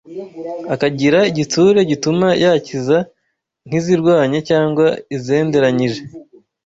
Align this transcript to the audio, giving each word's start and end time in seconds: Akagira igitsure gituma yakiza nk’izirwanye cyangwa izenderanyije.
Akagira 0.73 1.19
igitsure 1.31 1.79
gituma 1.91 2.27
yakiza 2.43 2.97
nk’izirwanye 3.67 4.39
cyangwa 4.49 4.85
izenderanyije. 5.15 6.01